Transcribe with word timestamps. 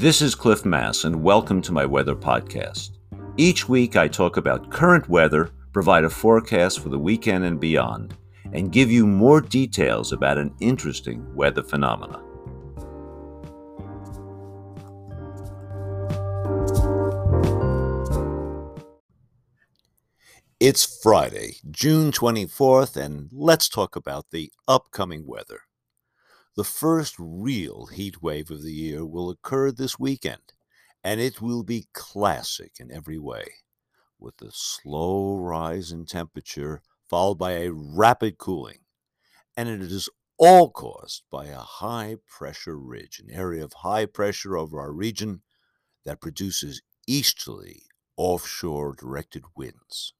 This 0.00 0.22
is 0.22 0.34
Cliff 0.34 0.64
Mass, 0.64 1.04
and 1.04 1.22
welcome 1.22 1.60
to 1.60 1.72
my 1.72 1.84
weather 1.84 2.14
podcast. 2.14 2.92
Each 3.36 3.68
week, 3.68 3.96
I 3.96 4.08
talk 4.08 4.38
about 4.38 4.70
current 4.70 5.06
weather, 5.10 5.50
provide 5.74 6.04
a 6.04 6.08
forecast 6.08 6.80
for 6.80 6.88
the 6.88 6.98
weekend 6.98 7.44
and 7.44 7.60
beyond, 7.60 8.16
and 8.54 8.72
give 8.72 8.90
you 8.90 9.06
more 9.06 9.42
details 9.42 10.12
about 10.12 10.38
an 10.38 10.54
interesting 10.58 11.22
weather 11.34 11.62
phenomena. 11.62 12.18
It's 20.58 21.02
Friday, 21.02 21.56
June 21.70 22.10
24th, 22.10 22.96
and 22.96 23.28
let's 23.34 23.68
talk 23.68 23.96
about 23.96 24.30
the 24.30 24.50
upcoming 24.66 25.26
weather. 25.26 25.60
The 26.56 26.64
first 26.64 27.14
real 27.18 27.86
heat 27.86 28.20
wave 28.22 28.50
of 28.50 28.62
the 28.62 28.72
year 28.72 29.06
will 29.06 29.30
occur 29.30 29.70
this 29.70 29.98
weekend, 29.98 30.52
and 31.04 31.20
it 31.20 31.40
will 31.40 31.62
be 31.62 31.88
classic 31.92 32.72
in 32.80 32.90
every 32.90 33.18
way, 33.18 33.44
with 34.18 34.42
a 34.42 34.50
slow 34.50 35.36
rise 35.36 35.92
in 35.92 36.06
temperature 36.06 36.82
followed 37.08 37.36
by 37.36 37.52
a 37.52 37.72
rapid 37.72 38.38
cooling. 38.38 38.78
And 39.56 39.68
it 39.68 39.80
is 39.80 40.08
all 40.38 40.70
caused 40.70 41.22
by 41.30 41.46
a 41.46 41.58
high 41.58 42.16
pressure 42.26 42.78
ridge, 42.78 43.20
an 43.20 43.34
area 43.34 43.64
of 43.64 43.72
high 43.72 44.06
pressure 44.06 44.56
over 44.56 44.80
our 44.80 44.92
region 44.92 45.42
that 46.04 46.20
produces 46.20 46.82
easterly 47.06 47.82
offshore 48.16 48.94
directed 48.94 49.44
winds. 49.56 50.14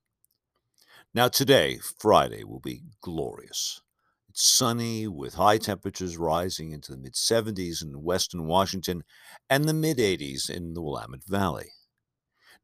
Now, 1.13 1.29
today, 1.29 1.79
Friday, 1.79 2.45
will 2.45 2.61
be 2.61 2.83
glorious. 3.01 3.83
It's 4.31 4.49
sunny 4.49 5.09
with 5.09 5.35
high 5.35 5.59
temperatures 5.59 6.17
rising 6.17 6.71
into 6.71 6.93
the 6.93 6.99
mid 6.99 7.15
70s 7.15 7.83
in 7.83 8.05
western 8.05 8.47
Washington 8.47 9.03
and 9.49 9.65
the 9.65 9.75
mid 9.75 9.99
80s 9.99 10.49
in 10.49 10.73
the 10.75 10.81
Willamette 10.81 11.25
Valley. 11.25 11.73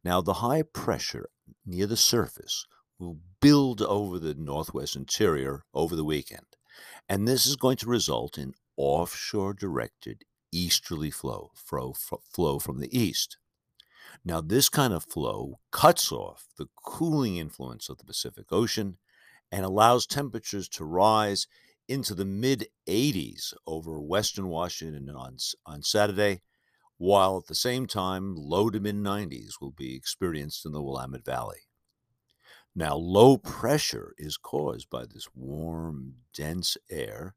Now, 0.05 0.21
the 0.21 0.35
high 0.35 0.63
pressure 0.63 1.29
near 1.65 1.87
the 1.87 1.97
surface 1.97 2.69
will 3.01 3.19
build 3.41 3.83
over 3.83 4.21
the 4.21 4.35
northwest 4.35 4.95
interior 4.95 5.65
over 5.75 5.97
the 5.97 6.05
weekend, 6.05 6.47
and 7.09 7.27
this 7.27 7.49
is 7.49 7.57
going 7.57 7.79
to 7.79 7.89
result 7.89 8.39
in 8.39 8.55
offshore 8.77 9.53
directed 9.53 10.23
easterly 10.53 11.11
flow, 11.11 11.51
flow, 11.57 11.95
flow 12.33 12.61
from 12.61 12.79
the 12.79 12.97
east. 12.97 13.39
Now, 14.25 14.41
this 14.41 14.69
kind 14.69 14.93
of 14.93 15.03
flow 15.03 15.59
cuts 15.73 16.12
off 16.12 16.47
the 16.59 16.69
cooling 16.85 17.39
influence 17.39 17.89
of 17.89 17.99
the 17.99 18.05
Pacific 18.05 18.53
Ocean 18.53 18.99
and 19.51 19.65
allows 19.65 20.07
temperatures 20.07 20.69
to 20.69 20.85
rise 20.85 21.47
into 21.89 22.15
the 22.15 22.25
mid 22.25 22.69
80s 22.89 23.55
over 23.67 24.01
western 24.01 24.48
Washington 24.48 25.09
on, 25.11 25.37
on 25.65 25.83
Saturday, 25.83 26.43
while 26.98 27.39
at 27.39 27.47
the 27.47 27.55
same 27.55 27.87
time, 27.87 28.34
low 28.37 28.70
to 28.70 28.81
mid 28.81 28.97
90s 28.97 29.61
will 29.61 29.73
be 29.73 29.95
experienced 29.95 30.65
in 30.65 30.73
the 30.73 30.83
Willamette 30.83 31.25
Valley. 31.25 31.61
Now, 32.75 32.95
low 32.97 33.39
pressure 33.39 34.15
is 34.19 34.37
caused 34.37 34.91
by 34.91 35.06
this 35.06 35.28
warm, 35.34 36.17
dense 36.34 36.77
air 36.91 37.34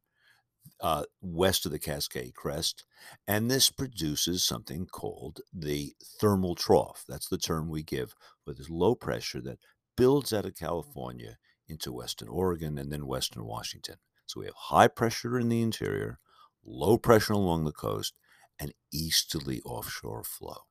uh, 0.82 1.04
west 1.22 1.66
of 1.66 1.72
the 1.72 1.80
Cascade 1.80 2.36
Crest, 2.36 2.86
and 3.28 3.50
this 3.50 3.70
produces 3.70 4.44
something 4.44 4.86
called 4.86 5.42
the 5.54 5.94
thermal 6.20 6.56
trough. 6.56 7.06
That's 7.08 7.28
the 7.28 7.38
term 7.38 7.70
we 7.70 7.84
give 7.84 8.16
for 8.44 8.54
this 8.54 8.70
low 8.70 8.96
pressure 8.96 9.42
that 9.42 9.60
builds 9.96 10.34
out 10.34 10.46
of 10.46 10.56
California 10.56 11.38
into 11.68 11.92
western 11.92 12.28
Oregon 12.28 12.78
and 12.78 12.92
then 12.92 13.08
western 13.08 13.46
Washington. 13.46 13.96
So 14.30 14.42
we 14.42 14.46
have 14.46 14.56
high 14.56 14.88
pressure 14.88 15.40
in 15.40 15.50
the 15.50 15.62
interior, 15.62 16.20
low 16.64 16.98
pressure 16.98 17.34
along 17.34 17.66
the 17.66 17.72
coast, 17.72 18.14
and 18.60 18.74
easterly 18.92 19.62
offshore 19.66 20.24
flow. 20.24 20.64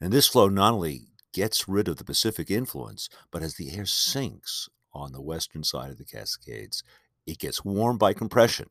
And 0.00 0.12
this 0.12 0.28
flow 0.28 0.48
not 0.48 0.74
only 0.74 1.02
gets 1.32 1.68
rid 1.68 1.88
of 1.88 1.96
the 1.96 2.04
Pacific 2.04 2.50
influence, 2.50 3.08
but 3.30 3.42
as 3.42 3.54
the 3.54 3.76
air 3.76 3.86
sinks 3.86 4.68
on 4.92 5.12
the 5.12 5.22
western 5.22 5.62
side 5.62 5.90
of 5.90 5.98
the 5.98 6.04
Cascades, 6.04 6.82
it 7.26 7.38
gets 7.38 7.64
warmed 7.64 7.98
by 7.98 8.12
compression 8.12 8.70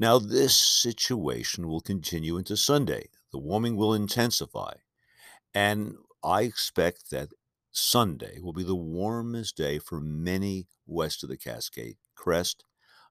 now, 0.00 0.18
this 0.18 0.56
situation 0.56 1.68
will 1.68 1.82
continue 1.82 2.38
into 2.38 2.56
Sunday. 2.56 3.10
The 3.32 3.38
warming 3.38 3.76
will 3.76 3.92
intensify. 3.92 4.76
And 5.52 5.96
I 6.24 6.42
expect 6.42 7.10
that 7.10 7.28
Sunday 7.70 8.38
will 8.40 8.54
be 8.54 8.62
the 8.62 8.74
warmest 8.74 9.58
day 9.58 9.78
for 9.78 10.00
many 10.00 10.68
west 10.86 11.22
of 11.22 11.28
the 11.28 11.36
Cascade 11.36 11.96
Crest, 12.14 12.64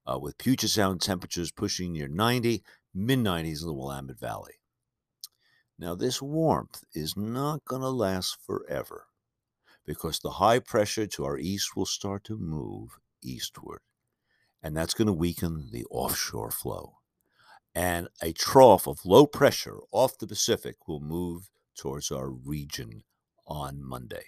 uh, 0.06 0.20
with 0.20 0.38
Puget 0.38 0.70
Sound 0.70 1.02
temperatures 1.02 1.52
pushing 1.52 1.94
near 1.94 2.08
90, 2.08 2.64
mid 2.94 3.20
90s 3.20 3.62
in 3.62 3.68
the 3.68 3.74
Willamette 3.74 4.20
Valley. 4.20 4.56
Now, 5.78 5.96
this 5.96 6.22
warmth 6.22 6.84
is 6.94 7.16
not 7.16 7.64
going 7.66 7.82
to 7.82 7.90
last 7.90 8.38
forever 8.46 9.08
because 9.86 10.20
the 10.20 10.32
high 10.32 10.60
pressure 10.60 11.08
to 11.08 11.26
our 11.26 11.38
east 11.38 11.76
will 11.76 11.86
start 11.86 12.24
to 12.26 12.38
move 12.38 13.00
eastward 13.24 13.80
and 14.62 14.76
that's 14.76 14.94
going 14.94 15.08
to 15.08 15.14
weaken 15.14 15.70
the 15.72 15.86
offshore 15.90 16.52
flow. 16.52 16.98
And 17.74 18.08
a 18.22 18.34
trough 18.34 18.88
of 18.88 19.06
low 19.06 19.26
pressure 19.26 19.78
off 19.92 20.18
the 20.18 20.28
Pacific 20.28 20.88
will 20.88 21.00
move 21.00 21.50
towards 21.78 22.12
our 22.12 22.30
region 22.30 23.04
on 23.48 23.84
Monday. 23.84 24.26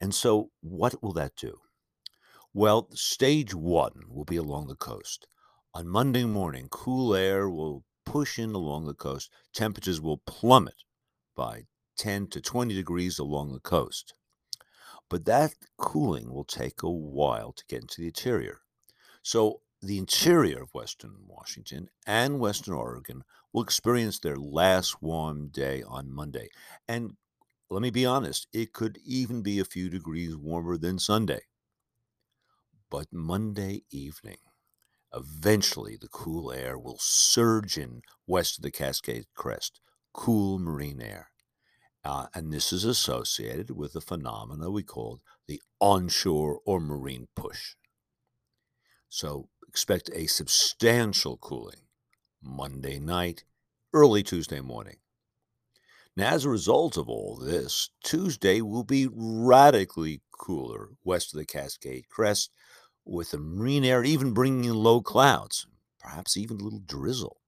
And 0.00 0.14
so, 0.14 0.50
what 0.60 1.00
will 1.02 1.12
that 1.12 1.36
do? 1.36 1.60
Well, 2.58 2.88
stage 2.92 3.54
one 3.54 4.02
will 4.08 4.24
be 4.24 4.34
along 4.34 4.66
the 4.66 4.74
coast. 4.74 5.28
On 5.74 5.86
Monday 5.86 6.24
morning, 6.24 6.66
cool 6.72 7.14
air 7.14 7.48
will 7.48 7.84
push 8.04 8.36
in 8.36 8.52
along 8.52 8.86
the 8.86 8.94
coast. 8.94 9.30
Temperatures 9.54 10.00
will 10.00 10.16
plummet 10.26 10.82
by 11.36 11.66
10 11.98 12.26
to 12.30 12.40
20 12.40 12.74
degrees 12.74 13.20
along 13.20 13.52
the 13.52 13.60
coast. 13.60 14.12
But 15.08 15.24
that 15.26 15.54
cooling 15.76 16.32
will 16.32 16.42
take 16.42 16.82
a 16.82 16.90
while 16.90 17.52
to 17.52 17.64
get 17.68 17.82
into 17.82 18.00
the 18.00 18.08
interior. 18.08 18.58
So 19.22 19.60
the 19.80 19.98
interior 19.98 20.64
of 20.64 20.74
Western 20.74 21.14
Washington 21.28 21.90
and 22.08 22.40
Western 22.40 22.74
Oregon 22.74 23.22
will 23.52 23.62
experience 23.62 24.18
their 24.18 24.36
last 24.36 25.00
warm 25.00 25.46
day 25.46 25.84
on 25.86 26.12
Monday. 26.12 26.48
And 26.88 27.12
let 27.70 27.82
me 27.82 27.90
be 27.90 28.04
honest, 28.04 28.48
it 28.52 28.72
could 28.72 28.98
even 29.04 29.42
be 29.42 29.60
a 29.60 29.64
few 29.64 29.88
degrees 29.88 30.34
warmer 30.34 30.76
than 30.76 30.98
Sunday. 30.98 31.42
But 32.90 33.12
Monday 33.12 33.82
evening, 33.90 34.38
eventually 35.12 35.96
the 36.00 36.08
cool 36.08 36.50
air 36.52 36.78
will 36.78 36.98
surge 36.98 37.76
in 37.76 38.02
west 38.26 38.58
of 38.58 38.62
the 38.62 38.70
Cascade 38.70 39.26
Crest, 39.34 39.80
cool 40.12 40.58
marine 40.58 41.02
air. 41.02 41.30
Uh, 42.04 42.28
and 42.34 42.52
this 42.52 42.72
is 42.72 42.84
associated 42.84 43.70
with 43.70 43.94
a 43.94 44.00
phenomena 44.00 44.70
we 44.70 44.82
call 44.82 45.20
the 45.46 45.60
onshore 45.80 46.60
or 46.64 46.80
marine 46.80 47.28
push. 47.36 47.74
So 49.10 49.48
expect 49.68 50.10
a 50.14 50.26
substantial 50.26 51.36
cooling 51.36 51.82
Monday 52.42 52.98
night, 52.98 53.44
early 53.92 54.22
Tuesday 54.22 54.60
morning. 54.60 54.96
Now, 56.16 56.30
as 56.30 56.44
a 56.44 56.50
result 56.50 56.96
of 56.96 57.08
all 57.08 57.36
this, 57.36 57.90
Tuesday 58.02 58.60
will 58.60 58.84
be 58.84 59.08
radically 59.12 60.22
cooler 60.32 60.90
west 61.04 61.34
of 61.34 61.38
the 61.38 61.46
Cascade 61.46 62.08
Crest, 62.08 62.50
with 63.08 63.30
the 63.30 63.38
marine 63.38 63.84
air 63.84 64.04
even 64.04 64.32
bringing 64.32 64.64
in 64.64 64.74
low 64.74 65.00
clouds, 65.00 65.66
perhaps 65.98 66.36
even 66.36 66.60
a 66.60 66.62
little 66.62 66.82
drizzle. 66.84 67.40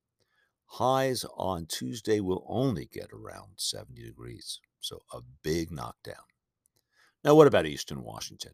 Highs 0.74 1.24
on 1.36 1.66
Tuesday 1.66 2.20
will 2.20 2.44
only 2.48 2.86
get 2.86 3.10
around 3.12 3.54
70 3.56 4.02
degrees, 4.02 4.60
so 4.80 5.02
a 5.12 5.20
big 5.42 5.70
knockdown. 5.70 6.24
Now, 7.24 7.34
what 7.34 7.46
about 7.46 7.66
Eastern 7.66 8.02
Washington? 8.02 8.52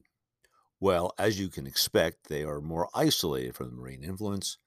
Well, 0.80 1.12
as 1.18 1.38
you 1.38 1.48
can 1.48 1.66
expect, 1.66 2.28
they 2.28 2.42
are 2.42 2.60
more 2.60 2.88
isolated 2.94 3.54
from 3.54 3.70
the 3.70 3.76
marine 3.76 4.02
influence. 4.02 4.58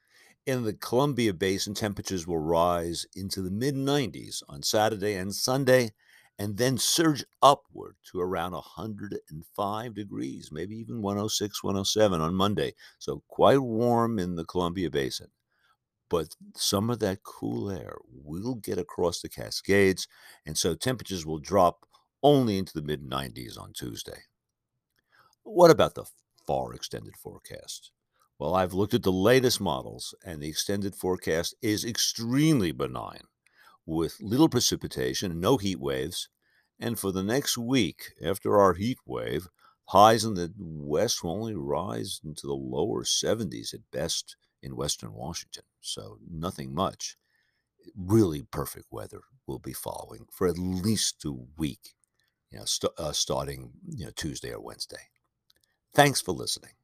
In 0.45 0.63
the 0.63 0.73
Columbia 0.73 1.33
Basin, 1.33 1.73
temperatures 1.73 2.25
will 2.25 2.39
rise 2.39 3.05
into 3.15 3.41
the 3.41 3.51
mid 3.51 3.75
90s 3.75 4.41
on 4.47 4.63
Saturday 4.63 5.15
and 5.15 5.35
Sunday, 5.35 5.91
and 6.39 6.57
then 6.57 6.77
surge 6.77 7.25
upward 7.43 7.97
to 8.11 8.21
around 8.21 8.53
105 8.53 9.93
degrees, 9.93 10.49
maybe 10.51 10.75
even 10.77 11.01
106, 11.01 11.63
107 11.63 12.21
on 12.21 12.33
Monday. 12.33 12.73
So 12.97 13.23
quite 13.27 13.59
warm 13.59 14.17
in 14.17 14.35
the 14.35 14.45
Columbia 14.45 14.89
Basin. 14.89 15.27
But 16.09 16.35
some 16.55 16.89
of 16.89 16.99
that 16.99 17.23
cool 17.23 17.69
air 17.69 17.97
will 18.11 18.55
get 18.55 18.79
across 18.79 19.21
the 19.21 19.29
Cascades, 19.29 20.07
and 20.45 20.57
so 20.57 20.73
temperatures 20.73 21.25
will 21.25 21.39
drop 21.39 21.85
only 22.23 22.57
into 22.57 22.73
the 22.73 22.81
mid 22.81 23.03
90s 23.03 23.59
on 23.59 23.73
Tuesday. 23.73 24.23
What 25.43 25.71
about 25.71 25.95
the 25.95 26.05
far 26.47 26.73
extended 26.73 27.15
forecast? 27.17 27.91
Well, 28.39 28.55
I've 28.55 28.73
looked 28.73 28.93
at 28.93 29.03
the 29.03 29.11
latest 29.11 29.59
models, 29.59 30.15
and 30.25 30.41
the 30.41 30.47
extended 30.47 30.95
forecast 30.95 31.53
is 31.61 31.83
extremely 31.83 32.71
benign 32.71 33.23
with 33.89 34.17
little 34.21 34.49
precipitation, 34.49 35.39
no 35.39 35.57
heat 35.57 35.79
waves. 35.79 36.29
And 36.79 36.97
for 36.97 37.11
the 37.11 37.23
next 37.23 37.57
week, 37.57 38.13
after 38.23 38.57
our 38.57 38.73
heat 38.75 38.99
wave, 39.05 39.49
highs 39.89 40.23
in 40.23 40.35
the 40.35 40.53
west 40.57 41.23
will 41.23 41.31
only 41.31 41.55
rise 41.55 42.21
into 42.23 42.47
the 42.47 42.53
lower 42.53 43.03
70s 43.03 43.73
at 43.73 43.91
best 43.91 44.37
in 44.61 44.75
western 44.75 45.13
Washington. 45.13 45.63
So 45.81 46.19
nothing 46.29 46.73
much. 46.73 47.17
Really 47.95 48.43
perfect 48.43 48.87
weather 48.91 49.21
will 49.47 49.59
be 49.59 49.73
following 49.73 50.27
for 50.31 50.47
at 50.47 50.57
least 50.57 51.25
a 51.25 51.33
week, 51.57 51.95
you 52.51 52.59
know, 52.59 52.65
st- 52.65 52.93
uh, 52.97 53.11
starting 53.13 53.71
you 53.87 54.05
know 54.05 54.11
Tuesday 54.15 54.51
or 54.53 54.61
Wednesday. 54.61 55.09
Thanks 55.93 56.21
for 56.21 56.33
listening. 56.33 56.78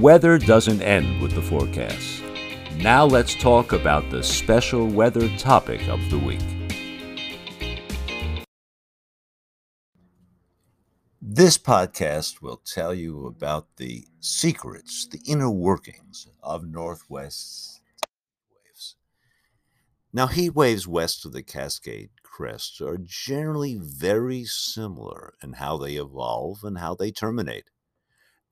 Weather 0.00 0.38
doesn't 0.38 0.82
end 0.82 1.22
with 1.22 1.34
the 1.34 1.42
forecast. 1.42 2.24
Now 2.78 3.04
let's 3.04 3.36
talk 3.36 3.72
about 3.72 4.10
the 4.10 4.24
special 4.24 4.88
weather 4.88 5.28
topic 5.38 5.86
of 5.86 6.00
the 6.10 6.18
week. 6.18 6.40
This 11.22 11.56
podcast 11.58 12.42
will 12.42 12.56
tell 12.56 12.92
you 12.92 13.24
about 13.26 13.68
the 13.76 14.08
secrets, 14.18 15.06
the 15.06 15.20
inner 15.28 15.50
workings 15.50 16.26
of 16.42 16.66
Northwest 16.66 17.80
waves. 18.50 18.96
Now, 20.12 20.26
heat 20.26 20.56
waves 20.56 20.88
west 20.88 21.24
of 21.24 21.32
the 21.32 21.44
Cascade 21.44 22.10
Crest 22.24 22.80
are 22.80 22.98
generally 23.00 23.78
very 23.80 24.44
similar 24.44 25.34
in 25.40 25.52
how 25.52 25.76
they 25.76 25.94
evolve 25.94 26.64
and 26.64 26.78
how 26.78 26.96
they 26.96 27.12
terminate. 27.12 27.70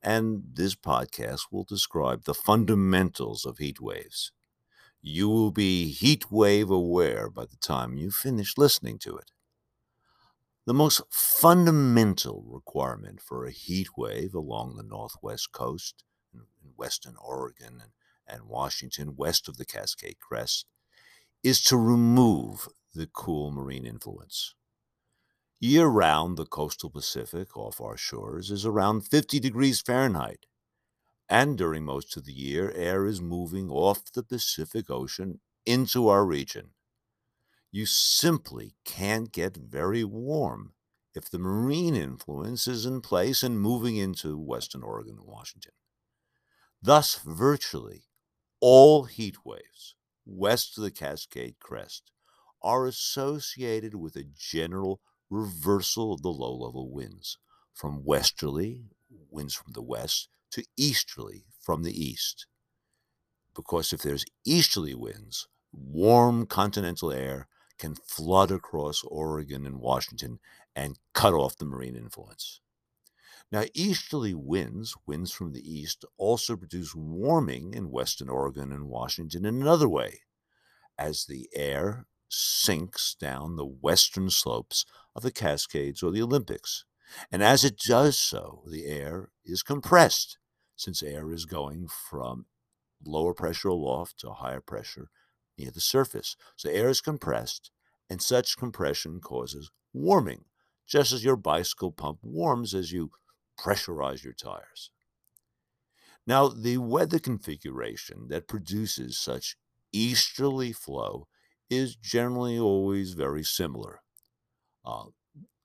And 0.03 0.43
this 0.55 0.75
podcast 0.75 1.43
will 1.53 1.65
describe 1.65 2.25
the 2.25 2.35
fundamentals 2.35 3.45
of 3.45 3.59
heat 3.59 3.81
waves. 3.81 4.33
You 5.01 5.29
will 5.29 5.53
be 5.53 5.91
heat 5.91 6.31
wave 6.31 6.71
aware 6.71 7.31
by 7.31 7.45
the 7.45 7.57
time 7.57 7.97
you 7.97 8.11
finish 8.11 8.59
listening 8.59 8.99
to 9.01 9.17
it. 9.17 9.31
The 10.65 10.75
most 10.75 11.03
fundamental 11.11 12.45
requirement 12.47 13.21
for 13.21 13.45
a 13.45 13.51
heat 13.51 13.89
wave 13.97 14.35
along 14.35 14.77
the 14.77 14.85
northwest 14.85 15.51
coast, 15.53 16.05
in 16.33 16.43
western 16.77 17.17
Oregon 17.21 17.83
and, 18.29 18.43
Washington, 18.45 19.17
west 19.17 19.49
of 19.49 19.57
the 19.57 19.65
Cascade 19.65 20.21
Crest, 20.21 20.67
is 21.43 21.63
to 21.65 21.77
remove 21.77 22.69
the 22.95 23.09
cool 23.13 23.51
marine 23.51 23.85
influence. 23.85 24.55
Year 25.65 25.87
round, 25.87 26.39
the 26.39 26.45
coastal 26.45 26.91
Pacific 26.91 27.57
off 27.57 27.81
our 27.81 27.97
shores 27.97 28.51
is 28.51 28.67
around 28.67 29.03
50 29.03 29.39
degrees 29.39 29.81
Fahrenheit. 29.81 30.47
And 31.29 31.57
during 31.57 31.85
most 31.85 32.17
of 32.17 32.25
the 32.25 32.33
year, 32.33 32.73
air 32.73 33.07
is 33.07 33.21
moving 33.21 33.71
off 33.71 34.11
the 34.13 34.25
Pacific 34.25 34.91
Ocean 34.91 35.39
into 35.65 36.09
our 36.09 36.27
region. 36.27 36.71
You 37.71 37.87
simply 37.87 38.75
can't 38.85 39.31
get 39.31 39.57
very 39.57 40.03
warm 40.03 40.73
if 41.15 41.31
the 41.31 41.39
marine 41.39 41.95
influence 41.95 42.67
is 42.67 42.85
in 42.85 43.01
place 43.01 43.45
and 43.45 43.61
moving 43.61 43.97
into 43.97 44.37
Western 44.37 44.83
Oregon 44.83 45.19
and 45.21 45.29
Washington. 45.29 45.75
Thus, 46.83 47.21
virtually 47.25 48.03
all 48.59 49.05
heat 49.05 49.37
waves 49.45 49.95
west 50.27 50.77
of 50.77 50.83
the 50.83 50.91
Cascade 50.91 51.61
Crest 51.61 52.11
are 52.61 52.85
associated 52.85 53.95
with 53.95 54.17
a 54.17 54.25
general 54.25 55.01
reversal 55.33 56.13
of 56.13 56.23
the 56.23 56.29
low 56.29 56.55
level 56.55 56.91
winds 56.91 57.39
from 57.73 58.05
westerly 58.05 58.85
winds 59.31 59.55
from 59.55 59.73
the 59.73 59.83
west 59.83 60.29
to 60.51 60.63
easterly 60.77 61.47
from 61.59 61.83
the 61.83 62.05
east. 62.05 62.47
Because 63.55 63.93
if 63.93 64.03
there's 64.03 64.27
easterly 64.45 64.95
winds, 64.95 65.49
warm 65.73 66.47
continental 66.47 67.11
air 67.11 67.49
can 67.79 67.95
flood 67.95 68.51
across 68.51 69.03
Oregon 69.05 69.67
and 69.67 69.81
Washington 69.81 70.39
and 70.77 70.99
cut 71.15 71.33
off 71.33 71.57
the 71.57 71.65
marine 71.65 71.97
influence. 71.97 72.61
Now, 73.51 73.65
easterly 73.75 74.35
winds, 74.35 74.97
winds 75.07 75.33
from 75.33 75.53
the 75.53 75.61
east, 75.61 76.05
also 76.17 76.57
produce 76.57 76.95
warming 76.95 77.75
in 77.75 77.91
western 77.91 78.29
Oregon 78.29 78.73
and 78.73 78.89
Washington 78.89 79.45
in 79.45 79.61
another 79.61 79.89
way, 79.89 80.21
as 80.99 81.25
the 81.25 81.49
air 81.55 82.07
sinks 82.33 83.15
down 83.15 83.57
the 83.57 83.67
western 83.67 84.31
slopes 84.31 84.87
of 85.15 85.23
the 85.23 85.31
Cascades 85.31 86.03
or 86.03 86.11
the 86.11 86.23
Olympics. 86.23 86.85
And 87.31 87.43
as 87.43 87.65
it 87.65 87.79
does 87.79 88.19
so, 88.19 88.63
the 88.67 88.87
air 88.87 89.31
is 89.45 89.63
compressed, 89.63 90.39
since 90.77 91.03
air 91.03 91.31
is 91.31 91.45
going 91.45 91.89
from 91.89 92.47
lower 93.05 93.35
pressure 93.35 93.69
aloft 93.69 94.19
to 94.21 94.31
higher 94.31 94.61
pressure 94.61 95.11
near 95.59 95.71
the 95.71 95.81
surface. 95.81 96.37
So 96.57 96.71
air 96.71 96.89
is 96.89 97.01
compressed, 97.01 97.71
and 98.09 98.23
such 98.23 98.57
compression 98.57 99.21
causes 99.21 99.71
warming, 99.93 100.45
just 100.87 101.13
as 101.13 101.25
your 101.25 101.37
bicycle 101.37 101.93
pump 101.93 102.21
warms 102.23 102.75
as 102.75 102.93
you 102.93 103.11
pressurize 103.61 104.25
your 104.25 104.33
tires. 104.33 104.91
Now, 106.27 106.49
the 106.49 106.79
weather 106.79 107.19
configuration 107.19 108.29
that 108.29 108.49
produces 108.49 109.19
such 109.19 109.57
easterly 109.93 110.73
flow 110.73 111.27
is 111.73 111.97
generally 111.97 112.59
always 112.59 113.15
very 113.15 113.43
similar. 113.43 114.03
Uh, 114.85 115.07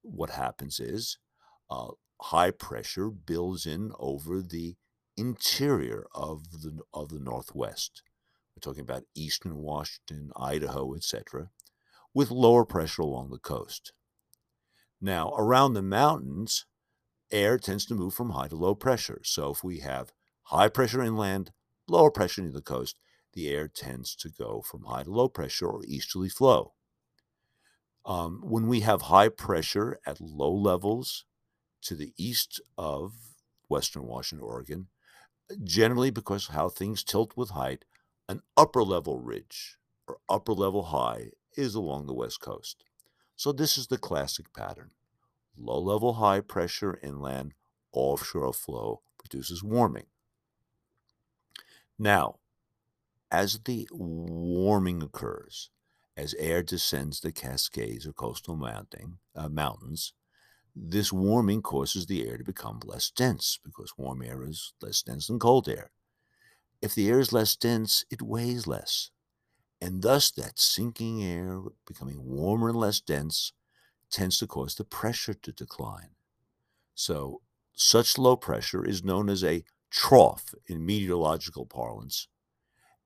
what 0.01 0.30
happens 0.30 0.80
is 0.80 1.18
uh, 1.69 1.89
high 2.21 2.51
pressure 2.51 3.09
builds 3.09 3.65
in 3.65 3.92
over 4.00 4.42
the 4.42 4.75
interior 5.18 6.06
of 6.15 6.62
the 6.62 6.80
of 6.94 7.09
the 7.09 7.19
Northwest. 7.19 8.04
We're 8.56 8.62
talking 8.62 8.83
about 8.83 9.04
eastern 9.15 9.57
Washington, 9.57 10.31
Idaho, 10.36 10.95
etc., 10.95 11.50
with 12.13 12.31
lower 12.31 12.65
pressure 12.65 13.01
along 13.01 13.30
the 13.30 13.38
coast. 13.38 13.92
Now, 15.01 15.33
around 15.38 15.74
the 15.74 15.81
mountains, 15.81 16.65
air 17.31 17.57
tends 17.57 17.86
to 17.88 17.95
move 17.95 18.13
from 18.13 18.31
high 18.31 18.48
to 18.48 18.56
low 18.56 18.74
pressure. 18.75 19.21
So 19.24 19.51
if 19.51 19.63
we 19.63 19.80
have 19.80 20.13
high 20.44 20.69
pressure 20.69 21.04
inland, 21.04 21.51
lower 21.88 22.09
pressure 22.09 22.42
near 22.42 22.51
the 22.51 22.62
coast, 22.62 22.98
the 23.38 23.50
air 23.50 23.68
tends 23.68 24.16
to 24.16 24.30
go 24.30 24.63
from 24.63 24.86
high 24.86 25.04
to 25.04 25.12
low 25.12 25.30
pressure 25.30 25.68
or 25.68 25.84
easterly 25.86 26.28
flow. 26.28 26.74
Um, 28.04 28.42
when 28.44 28.68
we 28.68 28.80
have 28.80 29.04
high 29.04 29.30
pressure 29.30 30.00
at 30.07 30.19
low 30.19 30.51
levels 30.51 31.25
to 31.84 31.94
the 31.94 32.13
east 32.18 32.60
of 32.80 33.13
Western 33.69 34.07
Washington, 34.07 34.44
Oregon, 34.44 34.88
generally 35.63 36.10
because 36.10 36.48
how 36.48 36.68
things 36.68 37.04
tilt 37.04 37.34
with 37.38 37.51
height, 37.51 37.86
an 38.28 38.42
upper 38.57 38.84
level 38.84 39.19
ridge 39.19 39.78
or 40.07 40.18
upper 40.28 40.54
level 40.54 40.86
high 40.86 41.30
is 41.56 41.75
along 41.75 42.07
the 42.07 42.16
west 42.16 42.42
coast. 42.42 42.83
So 43.36 43.51
this 43.51 43.78
is 43.78 43.86
the 43.86 44.00
classic 44.00 44.51
pattern. 44.51 44.90
Low 45.56 45.80
level 45.80 46.13
high 46.13 46.40
pressure 46.40 47.00
inland, 47.04 47.54
offshore 47.92 48.54
flow 48.54 49.02
produces 49.19 49.64
warming. 49.64 50.07
Now, 52.00 52.38
as 53.31 53.60
the 53.66 53.88
warming 53.92 55.04
occurs, 55.04 55.69
as 56.16 56.34
air 56.36 56.64
descends 56.64 57.19
the 57.19 57.31
Cascades 57.31 58.07
or 58.07 58.14
coastal 58.14 58.56
mountain, 58.56 59.19
uh, 59.36 59.50
mountains, 59.50 60.14
this 60.76 61.12
warming 61.12 61.62
causes 61.62 62.06
the 62.06 62.28
air 62.28 62.38
to 62.38 62.44
become 62.44 62.80
less 62.86 63.12
dense 63.12 63.60
because 63.64 63.94
warm 63.98 64.22
air 64.22 64.44
is 64.44 64.74
less 64.81 65.02
dense 65.02 65.28
than 65.28 65.40
cold 65.40 65.68
air. 65.69 65.92
If 66.81 66.96
the 66.96 67.10
air 67.10 67.19
is 67.19 67.34
less 67.34 67.56
dense, 67.56 68.06
it 68.10 68.22
weighs 68.22 68.68
less. 68.68 69.12
And 69.81 70.02
thus, 70.02 70.31
that 70.31 70.60
sinking 70.60 71.24
air 71.24 71.62
becoming 71.86 72.26
warmer 72.26 72.69
and 72.69 72.80
less 72.80 73.00
dense 73.02 73.54
tends 74.12 74.40
to 74.40 74.48
cause 74.48 74.76
the 74.76 74.86
pressure 74.86 75.34
to 75.36 75.52
decline. 75.52 76.16
So, 76.96 77.42
such 77.74 78.18
low 78.18 78.38
pressure 78.38 78.86
is 78.86 79.04
known 79.04 79.30
as 79.30 79.44
a 79.44 79.64
trough 79.92 80.54
in 80.68 80.86
meteorological 80.86 81.66
parlance. 81.66 82.28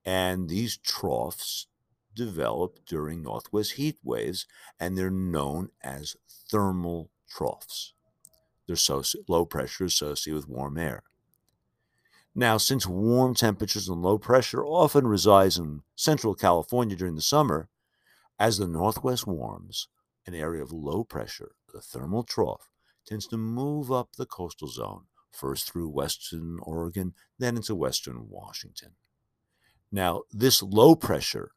And 0.03 0.49
these 0.49 0.77
troughs 0.77 1.67
develop 2.15 2.79
during 2.85 3.21
northwest 3.21 3.73
heat 3.73 3.97
waves, 4.03 4.45
and 4.79 4.97
they're 4.97 5.09
known 5.09 5.69
as 5.83 6.15
thermal 6.49 7.09
troughs. 7.29 7.93
They're 8.67 8.75
so 8.75 9.03
low 9.27 9.45
pressure 9.45 9.85
associated 9.85 10.35
with 10.35 10.49
warm 10.49 10.77
air. 10.77 11.03
Now, 12.33 12.57
since 12.57 12.87
warm 12.87 13.35
temperatures 13.35 13.89
and 13.89 14.01
low 14.01 14.17
pressure 14.17 14.63
often 14.63 15.05
resides 15.05 15.57
in 15.57 15.81
central 15.95 16.33
California 16.33 16.95
during 16.95 17.15
the 17.15 17.21
summer, 17.21 17.67
as 18.39 18.57
the 18.57 18.67
northwest 18.67 19.27
warms, 19.27 19.87
an 20.25 20.33
area 20.33 20.63
of 20.63 20.71
low 20.71 21.03
pressure, 21.03 21.51
the 21.73 21.81
thermal 21.81 22.23
trough, 22.23 22.69
tends 23.05 23.27
to 23.27 23.37
move 23.37 23.91
up 23.91 24.15
the 24.15 24.25
coastal 24.25 24.67
zone, 24.67 25.03
first 25.31 25.69
through 25.69 25.89
western 25.89 26.59
Oregon, 26.61 27.13
then 27.37 27.57
into 27.57 27.75
western 27.75 28.29
Washington. 28.29 28.91
Now, 29.91 30.23
this 30.31 30.63
low 30.63 30.95
pressure 30.95 31.51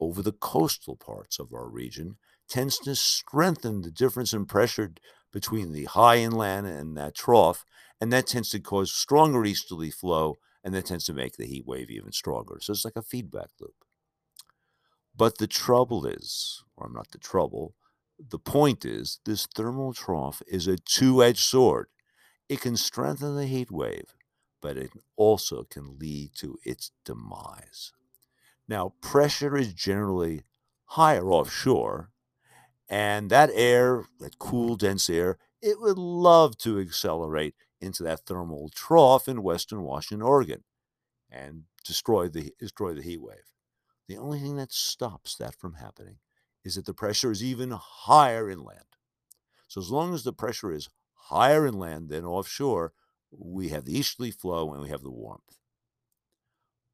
over 0.00 0.22
the 0.22 0.32
coastal 0.32 0.96
parts 0.96 1.38
of 1.38 1.52
our 1.52 1.68
region 1.68 2.16
tends 2.48 2.78
to 2.78 2.94
strengthen 2.94 3.82
the 3.82 3.90
difference 3.90 4.32
in 4.32 4.46
pressure 4.46 4.92
between 5.32 5.72
the 5.72 5.84
high 5.84 6.18
inland 6.18 6.66
and 6.66 6.96
that 6.96 7.14
trough, 7.14 7.64
and 8.00 8.12
that 8.12 8.26
tends 8.26 8.50
to 8.50 8.60
cause 8.60 8.92
stronger 8.92 9.44
easterly 9.44 9.90
flow, 9.90 10.38
and 10.64 10.74
that 10.74 10.86
tends 10.86 11.04
to 11.06 11.12
make 11.12 11.36
the 11.36 11.46
heat 11.46 11.66
wave 11.66 11.90
even 11.90 12.12
stronger. 12.12 12.58
So 12.60 12.72
it's 12.72 12.84
like 12.84 12.96
a 12.96 13.02
feedback 13.02 13.50
loop. 13.60 13.74
But 15.16 15.38
the 15.38 15.48
trouble 15.48 16.06
is, 16.06 16.62
or 16.76 16.86
I'm 16.86 16.92
not 16.92 17.10
the 17.10 17.18
trouble, 17.18 17.74
the 18.18 18.38
point 18.38 18.84
is 18.84 19.20
this 19.24 19.46
thermal 19.46 19.92
trough 19.92 20.42
is 20.46 20.66
a 20.66 20.76
two 20.76 21.22
edged 21.22 21.40
sword. 21.40 21.88
It 22.48 22.60
can 22.60 22.76
strengthen 22.76 23.36
the 23.36 23.46
heat 23.46 23.70
wave, 23.70 24.14
but 24.60 24.76
it 24.76 24.90
also 25.16 25.64
can 25.64 25.98
lead 25.98 26.30
to 26.36 26.58
its 26.64 26.90
demise. 27.04 27.92
Now, 28.66 28.94
pressure 29.00 29.56
is 29.56 29.72
generally 29.72 30.44
higher 30.84 31.28
offshore, 31.30 32.10
and 32.88 33.30
that 33.30 33.50
air, 33.52 34.04
that 34.20 34.38
cool, 34.38 34.76
dense 34.76 35.08
air, 35.08 35.38
it 35.60 35.80
would 35.80 35.98
love 35.98 36.56
to 36.58 36.78
accelerate 36.78 37.54
into 37.80 38.02
that 38.02 38.20
thermal 38.26 38.70
trough 38.74 39.28
in 39.28 39.42
western 39.42 39.82
Washington, 39.82 40.22
Oregon, 40.22 40.64
and 41.30 41.64
destroy 41.84 42.28
the 42.28 42.52
destroy 42.58 42.94
the 42.94 43.02
heat 43.02 43.20
wave. 43.20 43.52
The 44.08 44.16
only 44.16 44.40
thing 44.40 44.56
that 44.56 44.72
stops 44.72 45.36
that 45.36 45.54
from 45.54 45.74
happening 45.74 46.18
is 46.64 46.74
that 46.74 46.86
the 46.86 46.94
pressure 46.94 47.30
is 47.30 47.42
even 47.42 47.70
higher 47.70 48.50
inland. 48.50 48.84
So 49.68 49.80
as 49.80 49.90
long 49.90 50.14
as 50.14 50.24
the 50.24 50.32
pressure 50.32 50.72
is 50.72 50.88
higher 51.14 51.66
inland 51.66 52.08
than 52.08 52.24
offshore, 52.24 52.92
we 53.30 53.68
have 53.68 53.84
the 53.84 53.98
easterly 53.98 54.30
flow 54.30 54.72
and 54.72 54.82
we 54.82 54.88
have 54.88 55.02
the 55.02 55.10
warmth. 55.10 55.58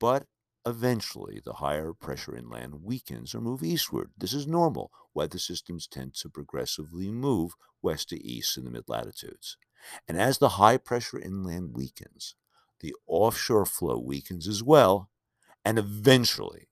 But 0.00 0.26
eventually, 0.67 1.41
the 1.45 1.55
higher 1.55 1.93
pressure 1.93 2.37
inland 2.37 2.83
weakens 2.83 3.35
or 3.35 3.41
move 3.41 3.62
eastward. 3.62 4.11
This 4.17 4.33
is 4.33 4.47
normal. 4.47 4.91
Weather 5.14 5.38
systems 5.38 5.87
tend 5.87 6.14
to 6.14 6.29
progressively 6.29 7.11
move 7.11 7.53
west 7.83 8.09
to 8.09 8.23
east 8.23 8.57
in 8.57 8.64
the 8.64 8.71
mid 8.71 8.85
latitudes. 8.88 9.57
And 10.09 10.19
as 10.19 10.38
the 10.38 10.50
high 10.50 10.79
pressure 10.79 11.19
inland 11.19 11.75
weakens, 11.75 12.35
the 12.81 12.95
offshore 13.07 13.67
flow 13.67 13.99
weakens 13.99 14.49
as 14.49 14.62
well. 14.62 15.11
And 15.64 15.79
eventually, 15.79 16.69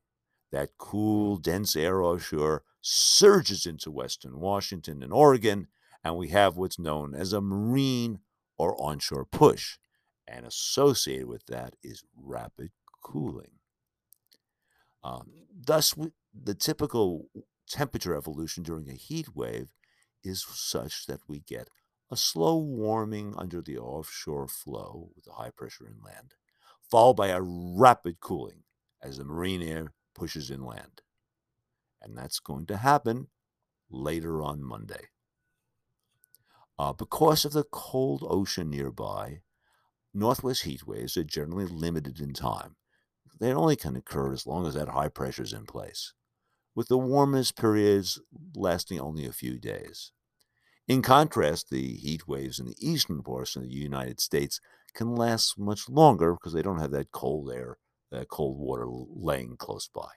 that 0.50 0.70
cool, 0.78 1.36
dense 1.36 1.76
air 1.76 2.02
offshore 2.02 2.64
surges 2.80 3.64
into 3.64 3.90
western 3.90 4.40
Washington 4.40 5.02
and 5.02 5.12
Oregon, 5.12 5.68
and 6.04 6.16
we 6.16 6.28
have 6.28 6.56
what's 6.56 6.78
known 6.78 7.14
as 7.14 7.32
a 7.32 7.40
marine 7.40 8.18
or 8.58 8.80
onshore 8.80 9.24
push. 9.24 9.78
And 10.26 10.46
associated 10.46 11.26
with 11.26 11.46
that 11.46 11.74
is 11.82 12.04
rapid 12.16 12.70
cooling. 13.02 13.58
Um, 15.02 15.32
thus, 15.52 15.96
we, 15.96 16.12
the 16.32 16.54
typical 16.54 17.28
temperature 17.68 18.14
evolution 18.14 18.62
during 18.62 18.88
a 18.88 18.94
heat 18.94 19.34
wave 19.34 19.72
is 20.22 20.44
such 20.48 21.06
that 21.06 21.20
we 21.28 21.40
get 21.40 21.68
a 22.10 22.16
slow 22.16 22.58
warming 22.58 23.34
under 23.36 23.60
the 23.60 23.78
offshore 23.78 24.46
flow 24.46 25.10
with 25.14 25.24
the 25.24 25.32
high 25.32 25.50
pressure 25.50 25.86
inland, 25.86 26.34
followed 26.88 27.14
by 27.14 27.28
a 27.28 27.40
rapid 27.40 28.20
cooling 28.20 28.64
as 29.02 29.18
the 29.18 29.24
marine 29.24 29.62
air 29.62 29.94
pushes 30.14 30.50
inland. 30.50 31.02
And 32.00 32.16
that's 32.16 32.38
going 32.38 32.66
to 32.66 32.76
happen 32.76 33.28
later 33.90 34.42
on 34.42 34.62
Monday. 34.62 35.08
Uh, 36.78 36.92
because 36.92 37.44
of 37.44 37.52
the 37.52 37.64
cold 37.64 38.24
ocean 38.28 38.70
nearby, 38.70 39.42
northwest 40.14 40.62
heat 40.62 40.86
waves 40.86 41.16
are 41.16 41.24
generally 41.24 41.66
limited 41.66 42.20
in 42.20 42.32
time. 42.32 42.76
They 43.40 43.52
only 43.52 43.76
can 43.76 43.96
occur 43.96 44.32
as 44.32 44.46
long 44.46 44.66
as 44.66 44.74
that 44.74 44.88
high 44.88 45.08
pressure 45.08 45.42
is 45.42 45.52
in 45.52 45.66
place, 45.66 46.12
with 46.74 46.88
the 46.88 46.98
warmest 46.98 47.56
periods 47.56 48.20
lasting 48.54 49.00
only 49.00 49.26
a 49.26 49.32
few 49.32 49.58
days. 49.58 50.12
In 50.88 51.02
contrast, 51.02 51.70
the 51.70 51.94
heat 51.94 52.26
waves 52.26 52.58
in 52.58 52.66
the 52.66 52.76
eastern 52.78 53.22
portion 53.22 53.62
of 53.62 53.68
the 53.68 53.74
United 53.74 54.20
States 54.20 54.60
can 54.94 55.14
last 55.14 55.58
much 55.58 55.88
longer 55.88 56.34
because 56.34 56.52
they 56.52 56.62
don't 56.62 56.80
have 56.80 56.90
that 56.90 57.12
cold 57.12 57.50
air, 57.52 57.78
that 58.10 58.28
cold 58.28 58.58
water 58.58 58.86
laying 58.88 59.56
close 59.56 59.88
by. 59.88 60.08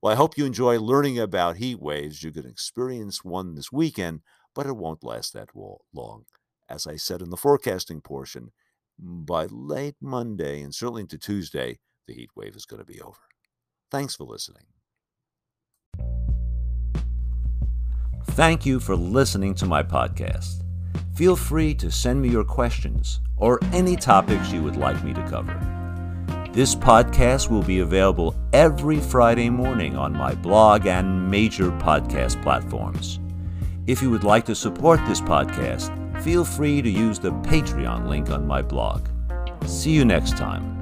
Well, 0.00 0.12
I 0.12 0.16
hope 0.16 0.36
you 0.36 0.44
enjoy 0.44 0.78
learning 0.78 1.18
about 1.18 1.56
heat 1.56 1.80
waves. 1.80 2.22
You 2.22 2.32
can 2.32 2.46
experience 2.46 3.24
one 3.24 3.54
this 3.54 3.72
weekend 3.72 4.20
but 4.54 4.66
it 4.66 4.76
won't 4.76 5.04
last 5.04 5.32
that 5.32 5.50
long. 5.54 6.24
As 6.68 6.86
I 6.86 6.96
said 6.96 7.20
in 7.22 7.30
the 7.30 7.36
forecasting 7.36 8.00
portion, 8.00 8.52
mm, 9.02 9.26
by 9.26 9.46
late 9.46 9.96
Monday 10.00 10.62
and 10.62 10.74
certainly 10.74 11.02
into 11.02 11.18
Tuesday, 11.18 11.78
the 12.06 12.14
heat 12.14 12.30
wave 12.34 12.56
is 12.56 12.66
going 12.66 12.80
to 12.80 12.86
be 12.86 13.00
over. 13.00 13.20
Thanks 13.90 14.16
for 14.16 14.24
listening. 14.24 14.64
Thank 18.24 18.64
you 18.64 18.80
for 18.80 18.96
listening 18.96 19.54
to 19.56 19.66
my 19.66 19.82
podcast. 19.82 20.62
Feel 21.14 21.36
free 21.36 21.74
to 21.74 21.90
send 21.90 22.22
me 22.22 22.30
your 22.30 22.44
questions 22.44 23.20
or 23.36 23.58
any 23.72 23.96
topics 23.96 24.50
you 24.50 24.62
would 24.62 24.76
like 24.76 25.02
me 25.04 25.12
to 25.12 25.28
cover. 25.28 25.54
This 26.52 26.74
podcast 26.74 27.50
will 27.50 27.62
be 27.62 27.80
available 27.80 28.34
every 28.52 29.00
Friday 29.00 29.50
morning 29.50 29.96
on 29.96 30.12
my 30.12 30.34
blog 30.34 30.86
and 30.86 31.30
major 31.30 31.70
podcast 31.72 32.42
platforms. 32.42 33.18
If 33.86 34.00
you 34.00 34.10
would 34.10 34.22
like 34.22 34.44
to 34.46 34.54
support 34.54 35.00
this 35.08 35.20
podcast, 35.20 35.90
feel 36.22 36.44
free 36.44 36.82
to 36.82 36.88
use 36.88 37.18
the 37.18 37.32
Patreon 37.32 38.08
link 38.08 38.30
on 38.30 38.46
my 38.46 38.62
blog. 38.62 39.08
See 39.66 39.90
you 39.90 40.04
next 40.04 40.36
time. 40.36 40.81